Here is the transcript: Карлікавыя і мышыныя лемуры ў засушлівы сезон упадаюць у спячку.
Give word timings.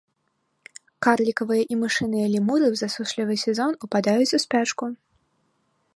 Карлікавыя 1.07 1.63
і 1.75 1.77
мышыныя 1.83 2.31
лемуры 2.35 2.65
ў 2.69 2.75
засушлівы 2.83 3.35
сезон 3.45 3.71
упадаюць 3.85 4.35
у 4.39 4.41
спячку. 4.45 4.85